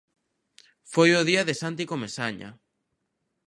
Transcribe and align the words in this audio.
Foi 0.93 1.09
o 1.19 1.25
día 1.29 1.43
de 1.47 1.55
Santi 1.61 1.83
Comesaña. 1.91 2.49